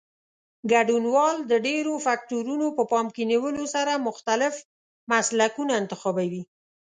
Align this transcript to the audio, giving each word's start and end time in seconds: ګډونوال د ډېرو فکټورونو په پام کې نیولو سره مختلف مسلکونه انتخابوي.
ګډونوال 0.71 1.37
د 1.51 1.53
ډېرو 1.67 1.93
فکټورونو 2.05 2.67
په 2.77 2.83
پام 2.91 3.05
کې 3.15 3.23
نیولو 3.31 3.63
سره 3.75 4.03
مختلف 4.07 4.53
مسلکونه 5.11 5.73
انتخابوي. 5.81 6.43